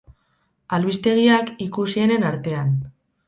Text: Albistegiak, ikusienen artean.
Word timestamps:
Albistegiak, 0.77 1.53
ikusienen 1.67 2.25
artean. 2.33 2.73